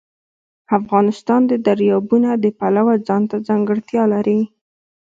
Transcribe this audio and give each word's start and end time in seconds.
افغانستان 0.79 1.41
د 1.51 1.53
دریابونه 1.67 2.29
د 2.43 2.45
پلوه 2.59 2.95
ځانته 3.07 3.35
ځانګړتیا 3.47 4.03
لري. 4.13 4.39